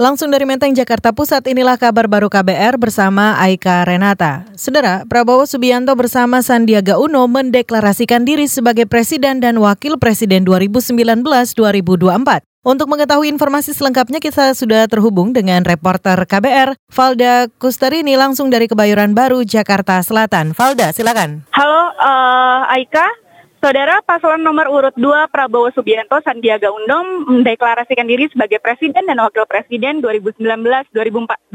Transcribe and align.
Langsung 0.00 0.32
dari 0.32 0.48
Menteng, 0.48 0.72
Jakarta 0.72 1.12
Pusat, 1.12 1.52
inilah 1.52 1.76
kabar 1.76 2.08
baru 2.08 2.32
KBR 2.32 2.80
bersama 2.80 3.36
Aika 3.36 3.84
Renata. 3.84 4.48
Saudara, 4.56 5.04
Prabowo 5.04 5.44
Subianto 5.44 5.92
bersama 5.92 6.40
Sandiaga 6.40 6.96
Uno 6.96 7.28
mendeklarasikan 7.28 8.24
diri 8.24 8.48
sebagai 8.48 8.88
Presiden 8.88 9.44
dan 9.44 9.60
Wakil 9.60 10.00
Presiden 10.00 10.48
2019-2024. 10.48 12.40
Untuk 12.64 12.88
mengetahui 12.88 13.28
informasi 13.36 13.76
selengkapnya, 13.76 14.16
kita 14.16 14.56
sudah 14.56 14.88
terhubung 14.88 15.36
dengan 15.36 15.60
reporter 15.60 16.24
KBR, 16.24 16.72
Valda 16.88 17.52
Kustarini, 17.60 18.16
langsung 18.16 18.48
dari 18.48 18.72
Kebayoran 18.72 19.12
Baru, 19.12 19.44
Jakarta 19.44 20.00
Selatan. 20.00 20.56
Valda, 20.56 20.96
silakan. 20.96 21.44
Halo, 21.52 21.92
uh, 22.00 22.64
Aika. 22.72 23.21
Saudara 23.62 24.02
paslon 24.02 24.42
nomor 24.42 24.66
urut 24.66 24.90
2 24.98 25.30
Prabowo 25.30 25.70
Subianto 25.70 26.18
Sandiaga 26.26 26.74
Uno 26.74 27.22
mendeklarasikan 27.30 28.10
diri 28.10 28.26
sebagai 28.26 28.58
Presiden 28.58 29.06
dan 29.06 29.22
Wakil 29.22 29.46
Presiden 29.46 30.02
2019-2024. 30.02 31.54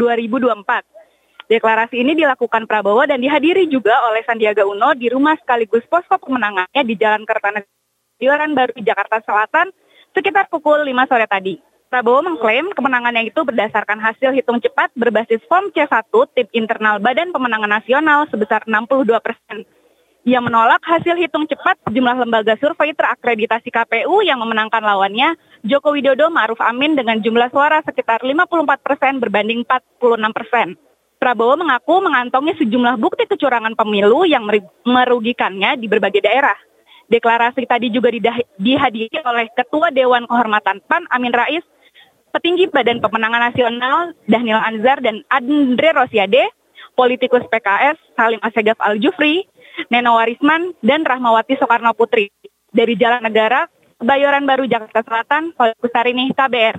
Deklarasi 1.51 1.99
ini 1.99 2.15
dilakukan 2.15 2.63
Prabowo 2.63 3.04
dan 3.04 3.19
dihadiri 3.19 3.68
juga 3.68 3.91
oleh 4.07 4.23
Sandiaga 4.23 4.63
Uno 4.63 4.96
di 4.96 5.11
rumah 5.11 5.35
sekaligus 5.35 5.83
posko 5.91 6.15
pemenangannya 6.15 6.79
di 6.87 6.96
Jalan 6.96 7.27
Kertanegara 7.27 8.55
Baru 8.55 8.79
Jakarta 8.79 9.19
Selatan 9.27 9.75
sekitar 10.15 10.47
pukul 10.47 10.87
5 10.87 11.11
sore 11.11 11.27
tadi. 11.27 11.60
Prabowo 11.91 12.24
mengklaim 12.24 12.71
kemenangannya 12.71 13.35
itu 13.35 13.43
berdasarkan 13.43 13.99
hasil 13.99 14.32
hitung 14.32 14.63
cepat 14.63 14.96
berbasis 14.96 15.43
form 15.51 15.75
C1 15.75 16.07
tip 16.39 16.47
internal 16.55 17.04
Badan 17.04 17.35
Pemenangan 17.35 17.83
Nasional 17.83 18.32
sebesar 18.32 18.63
62 18.63 19.11
persen 19.19 19.68
yang 20.27 20.43
menolak 20.43 20.83
hasil 20.83 21.15
hitung 21.15 21.47
cepat 21.47 21.79
jumlah 21.87 22.19
lembaga 22.19 22.59
survei 22.59 22.91
terakreditasi 22.91 23.71
KPU 23.71 24.19
yang 24.27 24.43
memenangkan 24.43 24.83
lawannya, 24.83 25.39
Joko 25.63 25.95
Widodo 25.95 26.27
Ma'ruf 26.27 26.59
Amin 26.59 26.99
dengan 26.99 27.23
jumlah 27.23 27.47
suara 27.47 27.79
sekitar 27.87 28.27
54 28.27 28.43
persen 28.83 29.23
berbanding 29.23 29.63
46 29.63 30.35
persen. 30.35 30.68
Prabowo 31.15 31.63
mengaku 31.63 32.03
mengantongi 32.03 32.59
sejumlah 32.59 32.99
bukti 32.99 33.23
kecurangan 33.23 33.79
pemilu 33.79 34.27
yang 34.27 34.43
merugikannya 34.83 35.79
di 35.79 35.87
berbagai 35.87 36.19
daerah. 36.19 36.59
Deklarasi 37.07 37.63
tadi 37.63 37.87
juga 37.87 38.11
dihadiri 38.59 39.23
oleh 39.23 39.47
Ketua 39.55 39.95
Dewan 39.95 40.27
Kehormatan 40.27 40.83
PAN 40.91 41.07
Amin 41.07 41.31
Rais, 41.31 41.63
petinggi 42.35 42.67
Badan 42.67 42.99
Pemenangan 42.99 43.47
Nasional 43.47 44.11
Daniel 44.27 44.59
Anzar 44.59 44.99
dan 44.99 45.23
Andre 45.31 45.95
Rosiade, 45.95 46.52
politikus 46.99 47.47
PKS 47.47 47.95
Salim 48.19 48.43
Asegaf 48.43 48.75
Al-Jufri, 48.83 49.47
Neno 49.94 50.17
Warisman, 50.17 50.73
dan 50.81 51.06
Rahmawati 51.06 51.58
Soekarno 51.58 51.94
Putri. 51.94 52.33
Dari 52.73 52.97
Jalan 53.00 53.23
Negara, 53.23 53.70
Kebayoran 53.97 54.45
Baru 54.45 54.70
Jakarta 54.70 55.02
Selatan, 55.02 55.56
Kustarini, 55.81 56.30
KBR. 56.33 56.78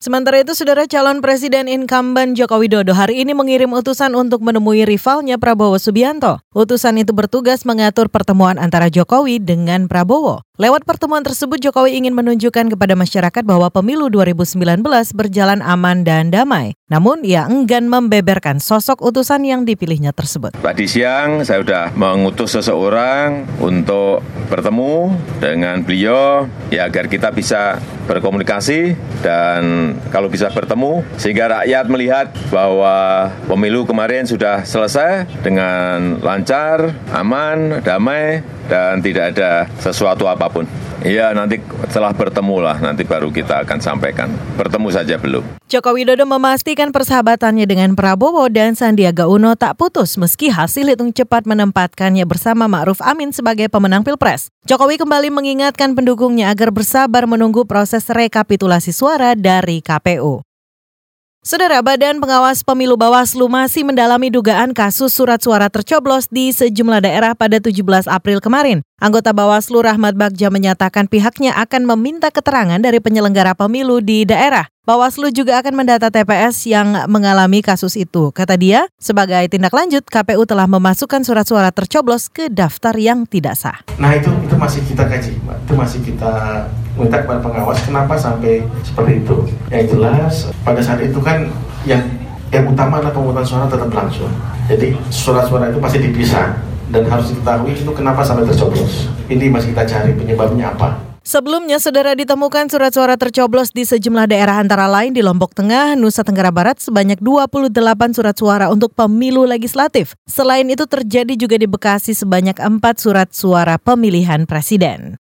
Sementara 0.00 0.40
itu, 0.40 0.56
saudara 0.56 0.88
calon 0.88 1.20
presiden 1.20 1.68
incumbent 1.68 2.32
Joko 2.32 2.56
Widodo 2.56 2.96
hari 2.96 3.20
ini 3.20 3.36
mengirim 3.36 3.68
utusan 3.76 4.16
untuk 4.16 4.40
menemui 4.40 4.88
rivalnya 4.88 5.36
Prabowo 5.36 5.76
Subianto. 5.76 6.40
Utusan 6.56 6.96
itu 6.96 7.12
bertugas 7.12 7.68
mengatur 7.68 8.08
pertemuan 8.08 8.56
antara 8.56 8.88
Jokowi 8.88 9.44
dengan 9.44 9.92
Prabowo. 9.92 10.40
Lewat 10.60 10.84
pertemuan 10.84 11.24
tersebut, 11.24 11.56
Jokowi 11.56 11.96
ingin 11.96 12.12
menunjukkan 12.12 12.76
kepada 12.76 12.92
masyarakat 12.92 13.48
bahwa 13.48 13.72
pemilu 13.72 14.12
2019 14.12 14.84
berjalan 15.16 15.64
aman 15.64 16.04
dan 16.04 16.28
damai. 16.28 16.76
Namun, 16.92 17.24
ia 17.24 17.48
enggan 17.48 17.88
membeberkan 17.88 18.60
sosok 18.60 19.00
utusan 19.00 19.40
yang 19.48 19.64
dipilihnya 19.64 20.12
tersebut. 20.12 20.52
Tadi 20.60 20.84
siang, 20.84 21.48
saya 21.48 21.64
sudah 21.64 21.96
mengutus 21.96 22.60
seseorang 22.60 23.48
untuk 23.56 24.20
bertemu 24.52 25.16
dengan 25.40 25.80
beliau, 25.80 26.44
ya 26.68 26.92
agar 26.92 27.08
kita 27.08 27.32
bisa 27.32 27.80
berkomunikasi 28.04 29.00
dan 29.24 29.96
kalau 30.12 30.28
bisa 30.28 30.52
bertemu, 30.52 31.00
sehingga 31.16 31.64
rakyat 31.64 31.84
melihat 31.88 32.26
bahwa 32.52 33.32
pemilu 33.48 33.88
kemarin 33.88 34.28
sudah 34.28 34.60
selesai 34.68 35.24
dengan 35.40 36.20
lancar, 36.20 36.92
aman, 37.16 37.80
damai, 37.80 38.44
dan 38.70 39.02
tidak 39.02 39.34
ada 39.34 39.66
sesuatu 39.82 40.30
apa 40.30 40.46
pun. 40.46 40.64
Iya, 41.00 41.32
nanti 41.32 41.58
setelah 41.88 42.12
bertemu 42.12 42.56
lah, 42.60 42.76
nanti 42.78 43.02
baru 43.08 43.32
kita 43.32 43.64
akan 43.66 43.78
sampaikan. 43.82 44.28
Bertemu 44.54 44.88
saja 44.92 45.16
belum. 45.18 45.42
Joko 45.66 45.96
Widodo 45.96 46.28
memastikan 46.28 46.92
persahabatannya 46.92 47.64
dengan 47.64 47.96
Prabowo 47.96 48.46
dan 48.52 48.76
Sandiaga 48.76 49.24
Uno 49.26 49.56
tak 49.56 49.80
putus 49.80 50.20
meski 50.20 50.52
hasil 50.52 50.92
hitung 50.92 51.10
cepat 51.10 51.48
menempatkannya 51.48 52.22
bersama 52.28 52.68
Ma'ruf 52.68 53.00
Amin 53.00 53.32
sebagai 53.32 53.72
pemenang 53.72 54.04
Pilpres. 54.04 54.52
Jokowi 54.68 55.00
kembali 55.00 55.32
mengingatkan 55.32 55.96
pendukungnya 55.96 56.52
agar 56.52 56.68
bersabar 56.68 57.24
menunggu 57.24 57.64
proses 57.64 58.04
rekapitulasi 58.12 58.92
suara 58.92 59.32
dari 59.32 59.80
KPU. 59.80 60.44
Saudara 61.40 61.80
Badan 61.80 62.20
Pengawas 62.20 62.60
Pemilu 62.60 63.00
Bawaslu 63.00 63.48
masih 63.48 63.80
mendalami 63.80 64.28
dugaan 64.28 64.76
kasus 64.76 65.16
surat 65.16 65.40
suara 65.40 65.72
tercoblos 65.72 66.28
di 66.28 66.52
sejumlah 66.52 67.00
daerah 67.00 67.32
pada 67.32 67.56
17 67.56 67.80
April 68.12 68.44
kemarin. 68.44 68.84
Anggota 69.00 69.32
Bawaslu 69.32 69.80
Rahmat 69.80 70.20
Bagja 70.20 70.52
menyatakan 70.52 71.08
pihaknya 71.08 71.56
akan 71.56 71.88
meminta 71.88 72.28
keterangan 72.28 72.76
dari 72.76 73.00
penyelenggara 73.00 73.56
pemilu 73.56 74.04
di 74.04 74.28
daerah. 74.28 74.68
Bawaslu 74.84 75.32
juga 75.32 75.64
akan 75.64 75.80
mendata 75.80 76.12
TPS 76.12 76.68
yang 76.68 77.08
mengalami 77.08 77.64
kasus 77.64 77.96
itu. 77.96 78.28
Kata 78.36 78.60
dia, 78.60 78.84
sebagai 79.00 79.40
tindak 79.48 79.72
lanjut, 79.72 80.04
KPU 80.04 80.44
telah 80.44 80.68
memasukkan 80.68 81.24
surat 81.24 81.48
suara 81.48 81.72
tercoblos 81.72 82.28
ke 82.28 82.52
daftar 82.52 82.92
yang 83.00 83.24
tidak 83.24 83.56
sah. 83.56 83.80
Nah 83.96 84.12
itu 84.12 84.28
itu 84.44 84.60
masih 84.60 84.84
kita 84.84 85.08
kaji, 85.08 85.40
itu 85.40 85.72
masih 85.72 86.04
kita 86.04 86.32
minta 87.00 87.24
kepada 87.24 87.40
pengawas 87.40 87.80
kenapa 87.82 88.14
sampai 88.20 88.60
seperti 88.84 89.24
itu. 89.24 89.36
Yang 89.72 89.84
jelas 89.96 90.32
pada 90.60 90.80
saat 90.84 91.00
itu 91.00 91.16
kan 91.18 91.48
yang 91.88 92.04
yang 92.50 92.66
utama 92.68 93.00
adalah 93.00 93.14
pemungutan 93.14 93.46
suara 93.46 93.64
tetap 93.70 93.88
berlangsung. 93.88 94.30
Jadi 94.68 94.94
surat-suara 95.08 95.72
itu 95.72 95.78
pasti 95.80 95.98
dipisah 96.02 96.60
dan 96.90 97.06
harus 97.06 97.32
diketahui 97.32 97.72
itu 97.74 97.90
kenapa 97.94 98.20
sampai 98.20 98.44
tercoblos. 98.44 99.08
Ini 99.30 99.48
masih 99.48 99.72
kita 99.72 99.86
cari 99.86 100.12
penyebabnya 100.14 100.74
apa. 100.74 101.10
Sebelumnya, 101.20 101.78
saudara 101.78 102.16
ditemukan 102.16 102.72
surat 102.72 102.90
suara 102.90 103.14
tercoblos 103.14 103.70
di 103.70 103.84
sejumlah 103.86 104.26
daerah 104.26 104.58
antara 104.58 104.88
lain 104.90 105.14
di 105.14 105.22
Lombok 105.22 105.54
Tengah, 105.54 105.94
Nusa 105.94 106.24
Tenggara 106.26 106.50
Barat 106.50 106.80
sebanyak 106.82 107.22
28 107.22 107.70
surat 108.16 108.34
suara 108.34 108.66
untuk 108.72 108.96
pemilu 108.96 109.46
legislatif. 109.46 110.18
Selain 110.26 110.66
itu 110.66 110.88
terjadi 110.88 111.36
juga 111.38 111.60
di 111.60 111.70
Bekasi 111.70 112.16
sebanyak 112.16 112.58
4 112.58 112.82
surat 112.98 113.28
suara 113.30 113.78
pemilihan 113.78 114.48
presiden. 114.48 115.20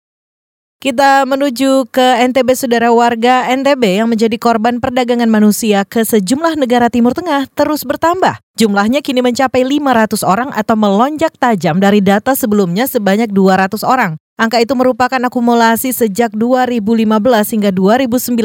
Kita 0.82 1.22
menuju 1.22 1.94
ke 1.94 2.26
NTB 2.26 2.58
saudara 2.58 2.90
warga 2.90 3.46
NTB 3.54 4.02
yang 4.02 4.10
menjadi 4.10 4.34
korban 4.34 4.82
perdagangan 4.82 5.30
manusia 5.30 5.86
ke 5.86 6.02
sejumlah 6.02 6.58
negara 6.58 6.90
Timur 6.90 7.14
Tengah 7.14 7.46
terus 7.54 7.86
bertambah. 7.86 8.42
Jumlahnya 8.58 8.98
kini 8.98 9.22
mencapai 9.22 9.62
500 9.62 10.26
orang 10.26 10.50
atau 10.50 10.74
melonjak 10.74 11.38
tajam 11.38 11.78
dari 11.78 12.02
data 12.02 12.34
sebelumnya 12.34 12.90
sebanyak 12.90 13.30
200 13.30 13.78
orang. 13.86 14.18
Angka 14.42 14.58
itu 14.58 14.74
merupakan 14.74 15.22
akumulasi 15.22 15.94
sejak 15.94 16.34
2015 16.34 16.82
hingga 17.54 17.70
2019 17.70 18.42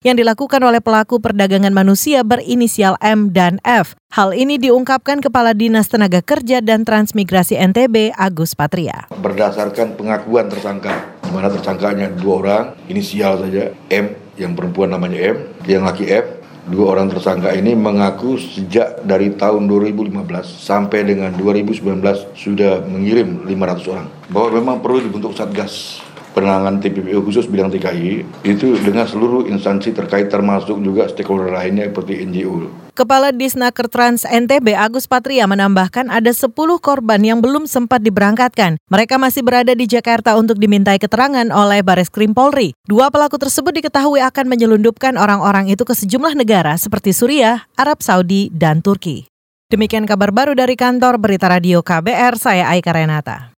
yang 0.00 0.16
dilakukan 0.16 0.64
oleh 0.64 0.80
pelaku 0.80 1.20
perdagangan 1.20 1.76
manusia 1.76 2.24
berinisial 2.24 2.96
M 3.04 3.36
dan 3.36 3.60
F. 3.60 3.92
Hal 4.16 4.32
ini 4.32 4.56
diungkapkan 4.56 5.20
Kepala 5.20 5.52
Dinas 5.52 5.92
Tenaga 5.92 6.24
Kerja 6.24 6.64
dan 6.64 6.88
Transmigrasi 6.88 7.58
NTB 7.58 8.16
Agus 8.16 8.56
Patria. 8.56 9.12
Berdasarkan 9.18 9.98
pengakuan 10.00 10.48
tersangka, 10.48 11.15
di 11.26 11.32
mana 11.34 11.50
tersangkanya 11.50 12.14
dua 12.14 12.34
orang, 12.40 12.64
inisial 12.86 13.42
saja 13.42 13.74
M, 13.90 14.14
yang 14.38 14.54
perempuan 14.54 14.94
namanya 14.94 15.34
M, 15.34 15.36
yang 15.66 15.82
laki 15.82 16.06
F, 16.06 16.36
Dua 16.66 16.98
orang 16.98 17.06
tersangka 17.06 17.54
ini 17.54 17.78
mengaku 17.78 18.42
sejak 18.42 19.06
dari 19.06 19.30
tahun 19.38 19.70
2015 19.70 20.18
sampai 20.42 21.06
dengan 21.06 21.30
2019 21.38 22.02
sudah 22.34 22.82
mengirim 22.90 23.46
500 23.46 23.86
orang. 23.94 24.10
Bahwa 24.26 24.48
memang 24.50 24.76
perlu 24.82 24.98
dibentuk 24.98 25.30
Satgas 25.38 26.02
penanganan 26.36 26.84
TPPU 26.84 27.24
khusus 27.24 27.48
bidang 27.48 27.72
TKI 27.72 28.44
itu 28.44 28.76
dengan 28.84 29.08
seluruh 29.08 29.48
instansi 29.48 29.96
terkait 29.96 30.28
termasuk 30.28 30.76
juga 30.84 31.08
stakeholder 31.08 31.48
lainnya 31.48 31.88
seperti 31.88 32.20
NGO. 32.28 32.68
Kepala 32.92 33.32
Disnaker 33.32 33.88
Trans 33.88 34.28
NTB 34.28 34.76
Agus 34.76 35.08
Patria 35.08 35.48
menambahkan 35.48 36.12
ada 36.12 36.32
10 36.32 36.52
korban 36.80 37.20
yang 37.24 37.40
belum 37.40 37.64
sempat 37.64 38.04
diberangkatkan. 38.04 38.76
Mereka 38.92 39.16
masih 39.16 39.40
berada 39.40 39.72
di 39.72 39.88
Jakarta 39.88 40.36
untuk 40.36 40.60
dimintai 40.60 41.00
keterangan 41.00 41.48
oleh 41.48 41.80
Baris 41.80 42.12
Krim 42.12 42.36
Polri. 42.36 42.76
Dua 42.84 43.08
pelaku 43.08 43.40
tersebut 43.40 43.72
diketahui 43.72 44.20
akan 44.20 44.44
menyelundupkan 44.48 45.16
orang-orang 45.16 45.72
itu 45.72 45.84
ke 45.88 45.96
sejumlah 45.96 46.36
negara 46.36 46.76
seperti 46.76 47.16
Suriah, 47.16 47.64
Arab 47.80 48.04
Saudi, 48.04 48.52
dan 48.52 48.84
Turki. 48.84 49.28
Demikian 49.72 50.06
kabar 50.06 50.30
baru 50.30 50.54
dari 50.54 50.78
kantor 50.78 51.18
Berita 51.18 51.50
Radio 51.50 51.82
KBR, 51.82 52.38
saya 52.38 52.70
Aika 52.70 52.94
Renata. 52.94 53.55